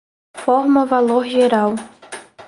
Forma-valor 0.35 1.21
geral 1.29 1.77